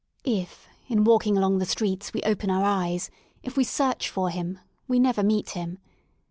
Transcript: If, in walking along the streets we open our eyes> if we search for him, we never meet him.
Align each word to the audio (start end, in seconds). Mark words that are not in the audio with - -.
If, 0.25 0.67
in 0.87 1.03
walking 1.03 1.37
along 1.37 1.59
the 1.59 1.65
streets 1.67 2.11
we 2.11 2.23
open 2.23 2.49
our 2.49 2.63
eyes> 2.63 3.11
if 3.43 3.55
we 3.55 3.63
search 3.63 4.09
for 4.09 4.31
him, 4.31 4.57
we 4.87 4.97
never 4.97 5.21
meet 5.21 5.51
him. 5.51 5.77